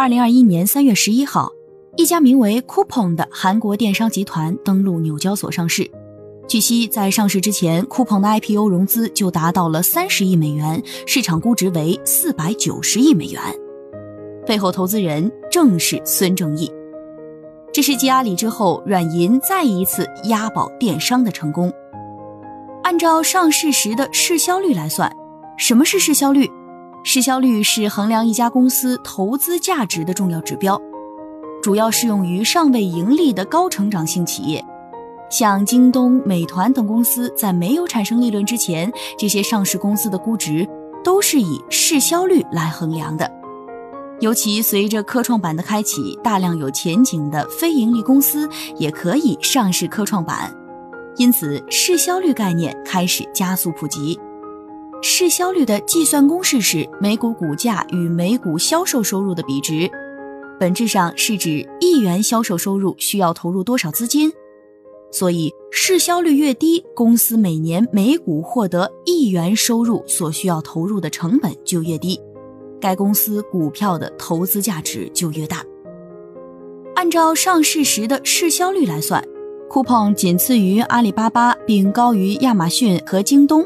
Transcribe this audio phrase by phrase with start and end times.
[0.00, 1.52] 二零二一年三月十一号，
[1.94, 5.90] 一家名为 Coupon 的韩国电商集团登陆纽交所上市。
[6.48, 13.42] 据悉，在上市之前，Coupon 的 IPO 融资就达到了三十亿美元，市场估值为四百九十亿美元。
[14.46, 16.72] 背后投资人正是孙正义。
[17.70, 21.70] 这是继阿里之后，软银再一次押宝电商的成功。
[22.84, 25.14] 按照上市时的市销率来算，
[25.58, 26.50] 什么是市销率？
[27.02, 30.80] 市销率是衡量一家公司投资价值的重要指标，
[31.62, 34.62] 主要适用于尚未盈利的高成长性企业。
[35.30, 40.68] 像京东、美团等公司在没有产生利润之前，这些上市公司的估值
[41.02, 43.30] 都是以市销率来衡量的。
[44.20, 50.54] 尤其随着科创板的开启，大量有前景的非盈利公司也可以上市科创板，
[51.16, 54.20] 因此市销率概念开始加速普及。
[55.02, 59.90] 市销率的计算公式是每股股价与每股销售收入的比值，
[60.58, 64.30] 本质上是指一元销售收入需要投入多少资金。
[65.10, 72.20] 所以，市销率越低，公司每年每股获得一元收入所需要投入的成本就越低，
[72.78, 75.64] 该公司股票的投资价值就越大。
[76.94, 79.24] 按照上市时的市销率来算
[79.70, 83.64] ，Coupon 仅次于阿里巴巴，并高于亚马逊和京东，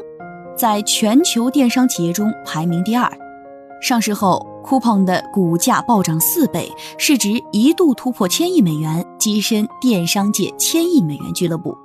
[0.55, 3.11] 在全球电商企业中排名第二。
[3.81, 4.45] 上市后。
[4.65, 11.77] Coupon 的股价暴涨四倍，市值一度突破千亿美元，跻身电商界千亿美元俱乐部。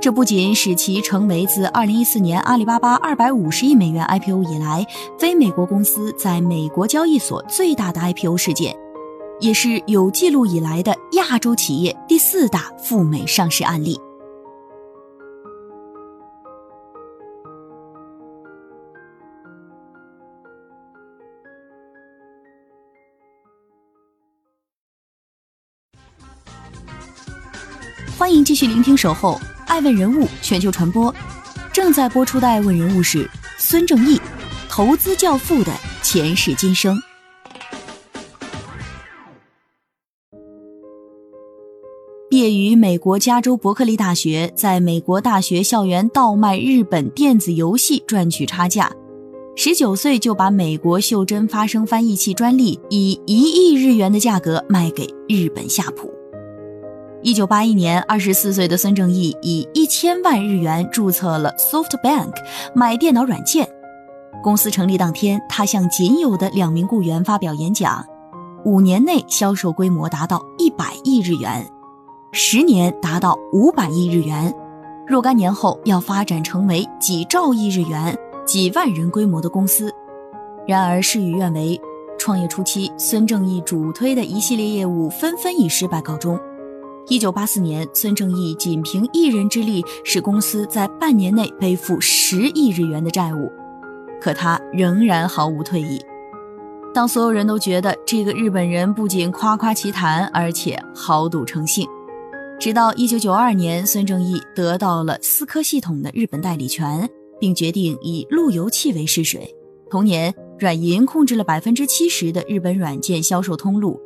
[0.00, 4.86] 这不仅使其成为自2014年阿里巴巴250亿美元 IPO 以来，
[5.18, 8.76] 非美国公司在美国交易所最大的 IPO 事件，
[9.40, 14.00] 也是有记录以来的亚洲企业第四大赴美上市案例。
[28.50, 31.14] 继续聆听《守候爱问人物全球传播》，
[31.72, 34.20] 正在播出的爱问人物是孙正义，
[34.68, 35.72] 投资教父的
[36.02, 37.00] 前世今生。
[42.28, 48.90] 毕业于美国加州伯克利大学，在美国大学校园倒卖日本电子游戏赚取差价，
[49.54, 56.12] 十九岁就把美国袖珍发声翻译器专利以一亿日元的价格卖给日本夏普。
[57.22, 62.32] 一九八一年，二十四岁的孙正义以一千万日元注册了 SoftBank，
[62.74, 63.68] 买电脑软件。
[64.42, 68.02] 公司成立当天，他向仅有的两名雇员发表演讲。
[68.64, 71.66] 五年内销售规模达到一百亿日元，
[72.32, 74.54] 十年达到五百亿日元，
[75.06, 78.16] 若干年后要发展成为几兆亿日元、
[78.46, 79.92] 几万人规模的公司。
[80.66, 81.78] 然而事与愿违，
[82.18, 86.40] 创业初期，孙正义主推的一系列业务纷纷以失败告终。
[87.10, 93.50] 一九八四年，孙正义仅凭一人之力，使公司在半年内背负十亿日元的债务，
[94.20, 96.00] 可他仍然毫无退意。
[96.94, 101.84] 当所有人都觉得这个日本人不仅夸夸其谈，而且豪赌成性，
[102.60, 107.10] 直到一九九二年，孙正义得到了思科系统的日本代理权，
[107.40, 109.52] 并决定以路由器为试水。
[109.90, 114.00] 同年，软银控制了百分之七十的日本软件销售通路。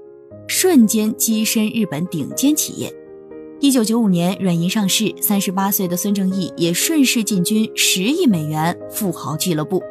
[0.46, 2.92] 瞬间跻身日本顶尖企业。
[3.60, 9.82] 一九九五年，软银上市，三十八岁的孙正义也顺势进军十亿美元富豪俱乐部。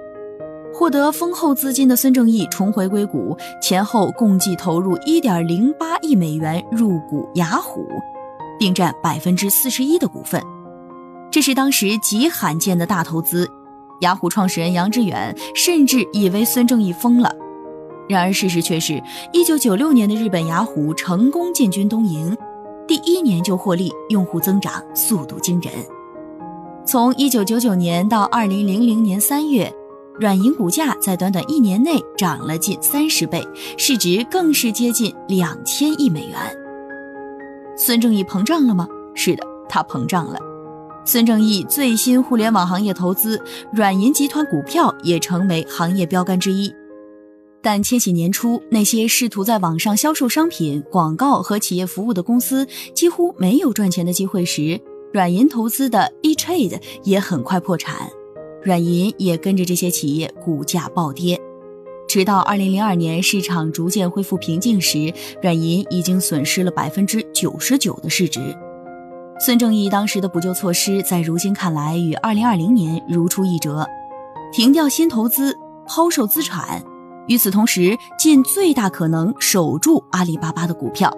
[0.74, 7.88] 获得丰厚资金的孙正义重回硅谷，前后共计投入一点零八亿美元入股雅虎，
[8.60, 10.42] 并占百分之四十一的股份。
[11.32, 13.48] 这是当时极罕见的大投资。
[14.02, 17.34] 雅虎创始人杨致远甚至以为孙正义疯了。
[18.08, 19.02] 然而，事实却是，
[19.32, 22.36] 一九九六年的日本雅虎成功进军东瀛，
[22.86, 25.72] 第一年就获利，用户增长速度惊人。
[26.86, 29.74] 从一九九九年到二零零零年三月，
[30.20, 33.42] 软银股价在短短一年内涨了近三十倍，
[33.78, 36.38] 市值更是接近两千亿美元。
[37.78, 38.86] 孙正义膨胀了吗？
[39.16, 40.38] 是的，他膨胀了。
[41.06, 43.42] 孙正义最新互联网行业投资
[43.72, 46.74] 软银集团股票也成为行业标杆之一。
[47.64, 54.78] 但千禧年初，那些试图在网上销售商品、广告和企业服务的公司几乎没有赚钱的机会时，
[55.14, 58.10] 软银投资的 e Trade 也很快破产，
[58.62, 61.40] 软银也跟着这些企业股价暴跌。
[62.06, 68.42] 直到2002年市场逐渐恢复平静时，软银已经损失了百分之九十九的市值。
[69.40, 73.88] 孙正义当时的补救措施，在如今看来与2020年如出一辙：
[74.52, 75.58] 停掉新投资，
[75.88, 76.84] 抛售资产。
[77.28, 81.12] 与此同时，尽最大可能守住阿里巴巴的股票。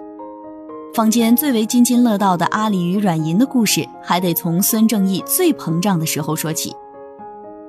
[0.94, 6.74] 坊间最为津津乐道的阿里与软银的故事，还得从孙正义最膨胀的时候说起。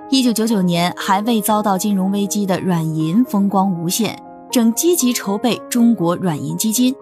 [0.09, 4.17] 一九九九年，还未遭到金融危机的软银风光无限，
[4.49, 6.95] 正积极筹备中国软银基金。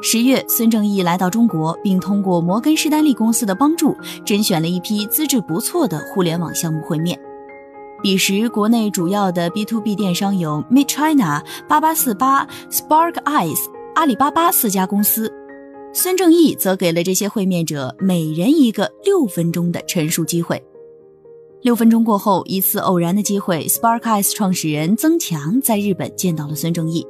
[0.00, 3.94] 十月，孙正义来到中国，并通过摩根士丹利公司的帮助，
[4.24, 7.18] 甄选了一批资质不错的互联网项目会面。
[8.02, 13.58] 彼时，国内主要的 B to B 电商有 Mid China、八八四八、Spark Eyes、
[13.94, 15.32] 阿里巴巴四家公司。
[15.92, 20.62] 孙正义则给了这些会面者每人一个六分钟的陈述机会。
[21.62, 27.04] 六分钟过后，一次偶然的机会，Spark Eyes 创始人曾强在日本见到了孙正义，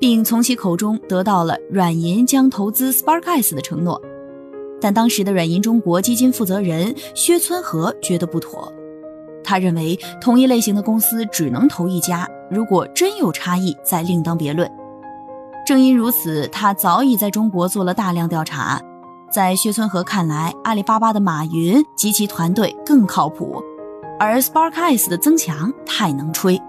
[0.00, 4.00] 并从其口中得到了软银将投资 Spark Eyes 的承诺。
[4.80, 8.72] 但当时的软银中国基金负责人薛村和觉得不妥。
[9.44, 14.68] 他认为同一类型的公司只能投一家，如果真有差异，再另当别论。
[15.66, 18.80] 正因如此，他早已在中国做了大量调查。
[19.30, 23.62] 在薛村和看来，阿里巴巴的马云及其团队更靠谱，
[24.18, 26.60] 而 SparkEyes 的增强太能吹。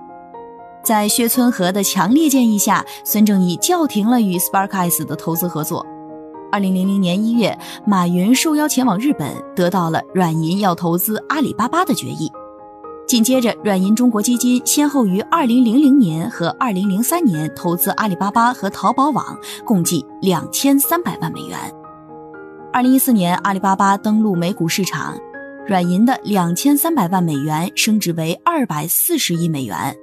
[0.84, 5.86] 在薛村和的强烈建议下，孙正义叫停了与 SparkEyes 的投资合作。
[6.52, 12.32] 二零零零年一月，马云受邀前往日本，得到了软银要投资阿里巴巴的决议。
[13.08, 21.58] 紧接着，软银中国基金先后于2000年和2003年投资阿里巴巴和淘宝网，共计2300万美元。
[22.74, 25.16] 2014年，阿里巴巴登陆美股市场，
[25.68, 29.96] 软银的2300万美元升值为240亿美元，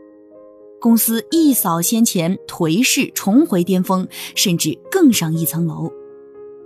[0.80, 4.06] 公司一扫先前颓势，重回巅峰，
[4.36, 5.90] 甚至更上一层楼，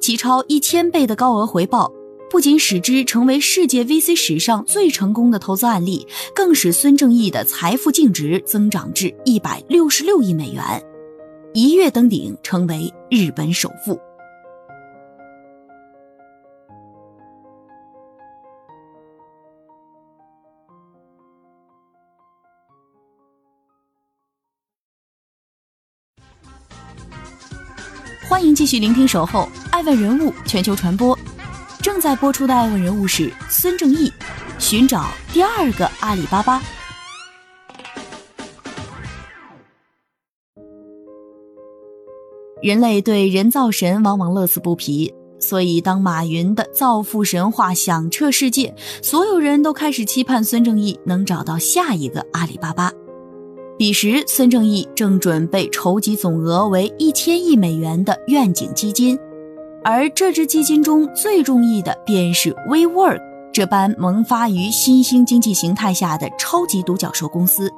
[0.03, 1.91] 其超一千倍的高额回报。
[2.29, 10.63] 不仅使之成为世界 VC 史上最成功的投资案例，更使孙正义的财富净值增长至一百六十六亿美元，
[11.55, 13.99] 一跃登顶，成为日本首富。
[28.29, 31.17] 欢迎继续聆听《守候爱问人物全球传播》。
[31.97, 34.13] 正在播出的爱问人物是孙正义，
[34.59, 36.63] 寻找第二个阿里巴巴。
[42.61, 52.93] 人类对人造神往往乐此不疲，所以当马云的造富神话响彻世界，所有人都开始期盼孙正义能找到下一个阿里巴巴。
[53.79, 59.19] 彼时，孙正义正准备筹集总额为一千亿美元的愿景基金。
[59.89, 63.21] 而这支基金中最中意的便是 WeWork
[63.53, 67.73] 这般萌发于新兴经济形态下的超级独角兽公司，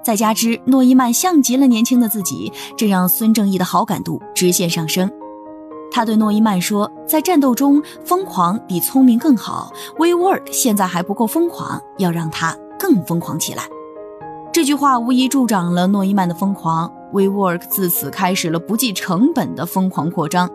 [0.00, 5.10] 再加之诺伊曼像极了年轻的自己，这让孙正义的好感度直线上升。
[5.90, 9.72] 他对诺伊曼说：“在战斗中，疯狂比聪明更好。
[9.98, 13.64] WeWork 现在还不够疯狂，要让它更疯狂起来。”
[14.54, 20.48] 这句话无疑助长了诺伊曼的疯狂，WeWork 自此开始了不计成本的疯狂扩张。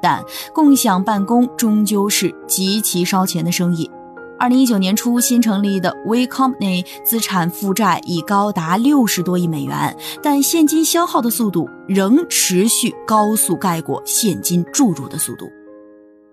[0.00, 0.22] 但
[0.52, 3.90] 共享办公终究是极其烧钱的生意。
[4.38, 15.46] 二零一九年初新成立的 We Company 资产负债已高达六十多亿美元，但现金消耗的速度仍持续高速盖过现金注入的速度。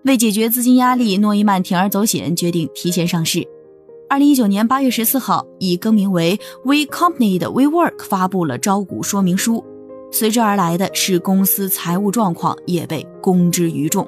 [0.02, 3.42] 为解决资金压力，诺伊曼铤而走险，决定提前上市。
[4.06, 9.64] 二零一九年八月十四号，以更名为 We Company 的 WeWork 发布了招股说明书。
[10.14, 14.06] 随之而来的是公司财务状况也被公之于众，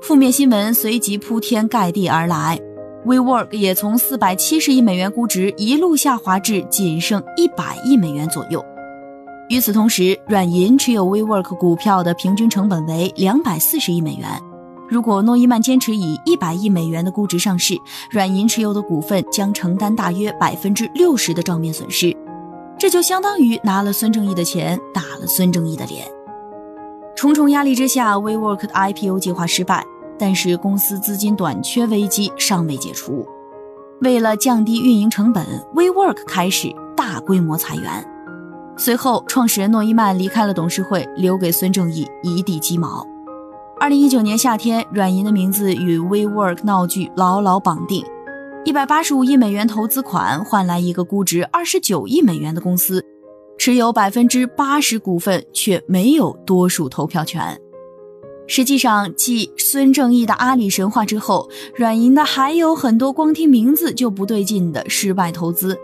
[0.00, 2.58] 负面新闻随即铺天盖地而来
[3.04, 8.64] ，WeWork 也从四百七十亿美元估值一路下滑至仅剩一百亿美元左右。
[9.50, 14.26] 与此同时，软银持有 WeWork 股票的平均成本为两百四十亿美元。
[14.88, 17.74] 如果诺伊曼坚持以一百亿美元的估值上市，
[18.10, 22.16] 软银持有的股份将承担大约百分之六十的账面损失。
[22.78, 26.04] 这就相当于拿了孙正义的钱，打了孙正义的脸。
[27.14, 29.84] 重重压力之下，WeWork 的 IPO 计划失败，
[30.18, 33.24] 但是公司资金短缺危机尚未解除。
[34.00, 38.04] 为了降低运营成本，WeWork 开始大规模裁员。
[38.76, 43.06] 随后，创始人诺伊曼离开了董事会，留给孙正义一地鸡毛。
[43.78, 48.04] 二零一九年夏天，软银的名字与 WeWork 闹剧牢牢绑定，
[48.64, 53.04] 一百八十五亿美元投资款换来一个估值二十九亿美元的公司，
[53.58, 57.60] 持有百分之八十股份却没有多数投票权。
[58.46, 65.76] 实际上，继孙正义的阿里神话之后，软银的还有很多光听名字就不对劲的失败投资。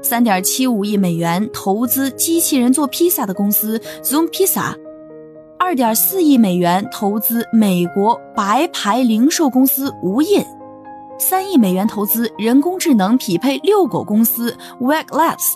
[0.00, 4.74] 三点七五亿美元投资机器人做披萨的公司 Zoom Pizza，
[5.58, 10.42] 二点四亿美元投资美国白牌零售公司无印，
[11.18, 15.54] 三亿美元投资人工智能匹配遛狗公司 Wag Labs。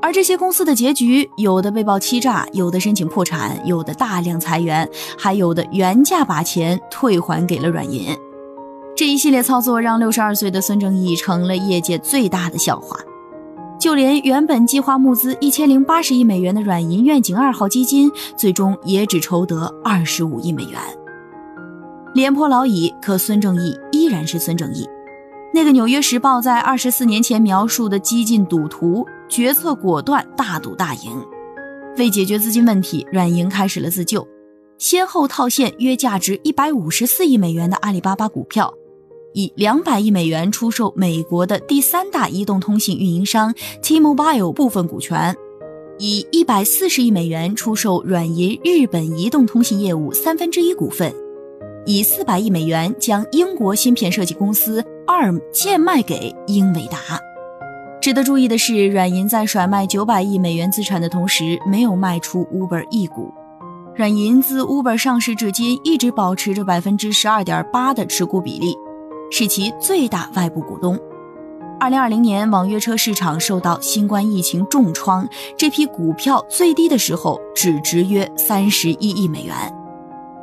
[0.00, 4.88] 而这些公司的结局，有的被曝欺诈，有的申请破产，有的大量裁员，
[5.18, 8.16] 还有的原价把钱退还给了软银。
[8.94, 12.98] 这一系列操作让六十二岁的孙正义成了业界最大的笑话。
[13.78, 20.80] 就连原本计划募资一千零八十亿美元的软银愿景二号基金，最终也只筹得二十五亿美元。
[22.16, 24.88] 廉颇老矣，可孙正义依然是孙正义。
[25.52, 31.22] 那个《纽约时报》在二十四年前描述的激进赌徒，决策果断，大赌大赢。
[31.98, 34.26] 为解决资金问题，软银开始了自救，
[34.78, 38.72] 先后套现约价值一百五十四亿美元的阿里巴巴股票。
[39.34, 45.36] 以两百亿美元出售美国的第三大移动通信运营商 T-Mobile 部分股权，
[45.98, 51.14] 以一百四十亿美元出售软银日本移动通信业务三分之一股份，
[51.86, 56.98] 以四百亿美元将英国芯片设计公司 ARM 贱卖给英伟达。
[58.00, 63.32] 值得注意的是，软银在甩卖九百亿美元资产的同时，没有卖出 Uber 一股。
[63.94, 68.74] 软银自 Uber 上市至今，一直保持着百分之十二点八的持股比例。
[69.30, 70.98] 是其最大外部股东。
[71.80, 79.54] 二零二零年，网约车市场受到新冠疫情重创，这批股票最低的时候只值约三十一亿美元。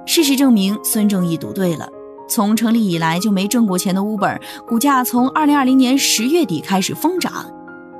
[0.06, 1.88] 事实证明，孙正义赌对了。
[2.28, 7.46] 从成立以来就没挣过钱的 Uber，股价从二零二零年十月底开始疯涨，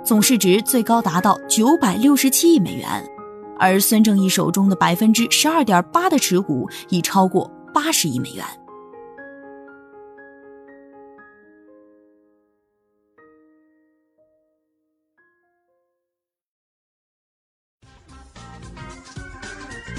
[0.04, 2.88] 总市值最高达到九百六十七亿美元，
[3.60, 8.46] 而孙正义手中的百分之十二点八的持股已超过八十亿美元。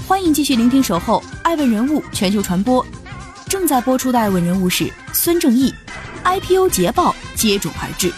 [0.07, 2.85] 欢迎继续聆听《守候爱问人物全球传播》，
[3.49, 5.73] 正在播出的爱问人物是孙正义
[6.23, 8.13] ，IPO 捷报接踵而至。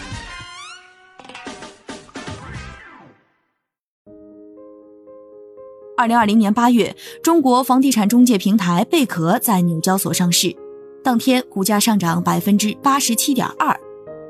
[5.96, 10.54] 二零二零年八月，中国房地产中介平台贝壳在纽交所上市，
[11.02, 13.74] 当天股价上涨百分之八十七点二。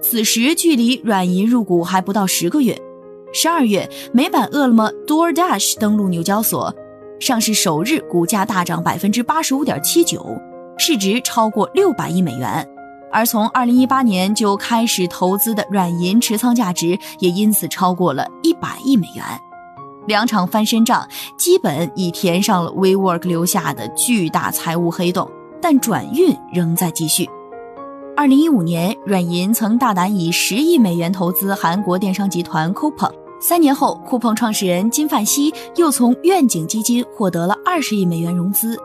[0.01, 2.81] 此时距离软银入股还不到十个月。
[3.33, 6.73] 十二月，美版饿了么 DoorDash 登陆纽交所。
[7.21, 10.41] 上市首日，股价大涨百分之八十五点七九，
[10.79, 12.67] 市值超过六百亿美元。
[13.11, 19.25] 而从二零一八年就开始投资的软银持仓价值也因此超过了一百亿美元。
[20.07, 21.07] 两场翻身仗
[21.37, 25.29] 基本已填上了 WeWork 留下的巨大财务黑洞，
[25.61, 27.29] 但转运仍在继续。
[28.17, 33.13] 二零一五年，软银曾大胆以十亿美元投资韩国电商集团 Coupang。
[33.41, 38.77] 三年后，酷碰创始人金范熙又从愿景基金获得了二十亿美元融资，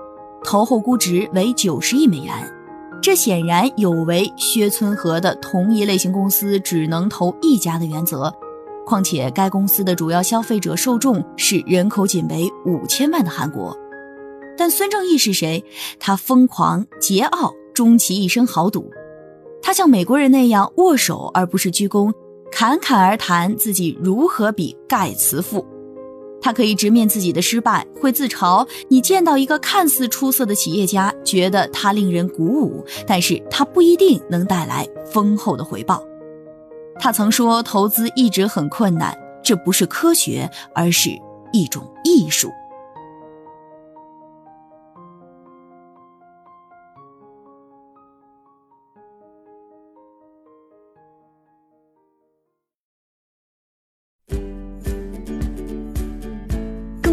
[0.44, 2.34] 投后估值为九十亿美元。
[3.02, 8.32] 这显然有违薛村河的同一类型公司只能投一家的原则。
[8.86, 13.76] 况且，该公司的主要消费者受众是人口仅为五千万的韩国。
[14.56, 15.64] 但孙正义是谁？
[16.00, 18.92] 他疯狂、桀骜，终其一生豪赌。
[19.64, 22.14] 他像美国人那样握手，而不是鞠躬。
[22.56, 25.66] 侃侃而谈自己如何比盖茨富，
[26.40, 28.66] 他可以直面自己的失败，会自嘲。
[28.88, 36.04] 你见到一个看似出色的企业家，觉得他令人鼓舞，但是他不一定能带来丰厚的回报。
[37.00, 41.10] 他曾说，投资一直很困难，这不是科学，而是
[41.52, 42.52] 一种艺术。